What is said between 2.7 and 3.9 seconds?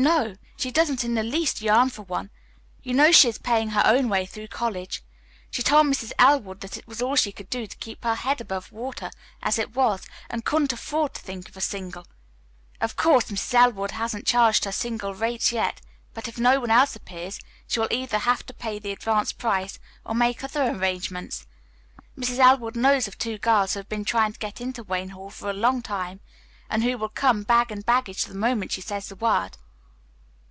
You know she is paying her